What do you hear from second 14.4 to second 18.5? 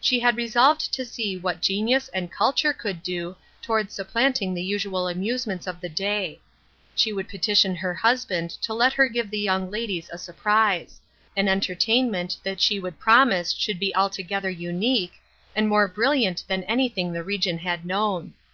unique, and more brilliant than anything the region had known.